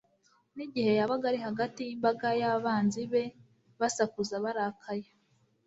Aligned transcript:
n'igihe 0.55 0.91
yabaga 0.99 1.25
ari 1.29 1.39
hagati 1.47 1.79
y'imbaga 1.87 2.27
y'abanzi 2.41 3.01
be 3.11 3.23
basakuza 3.79 4.35
barakaye. 4.45 5.07